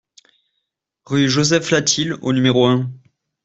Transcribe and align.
Rue 1.05 1.29
Joseph 1.29 1.69
Latil 1.69 2.13
au 2.23 2.33
numéro 2.33 2.65
un 2.65 2.91